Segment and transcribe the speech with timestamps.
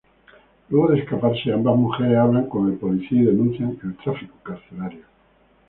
[0.69, 5.03] Luego de escaparse, ambas mujeres hablan con el policía y denuncian el tráfico carcelario.